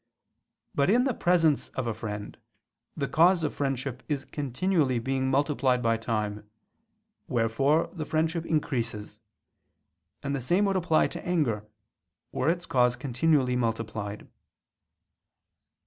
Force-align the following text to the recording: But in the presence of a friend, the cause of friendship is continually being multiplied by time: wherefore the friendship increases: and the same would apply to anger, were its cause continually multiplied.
But 0.73 0.89
in 0.89 1.03
the 1.03 1.13
presence 1.13 1.69
of 1.77 1.85
a 1.85 1.93
friend, 1.93 2.35
the 2.97 3.07
cause 3.07 3.43
of 3.43 3.53
friendship 3.53 4.01
is 4.09 4.25
continually 4.25 4.97
being 4.97 5.29
multiplied 5.29 5.83
by 5.83 5.97
time: 5.97 6.49
wherefore 7.27 7.87
the 7.93 8.03
friendship 8.03 8.43
increases: 8.43 9.19
and 10.23 10.35
the 10.35 10.41
same 10.41 10.65
would 10.65 10.75
apply 10.75 11.05
to 11.09 11.23
anger, 11.23 11.67
were 12.31 12.49
its 12.49 12.65
cause 12.65 12.95
continually 12.95 13.55
multiplied. 13.55 14.27